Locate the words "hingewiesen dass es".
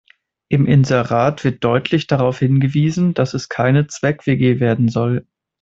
2.39-3.49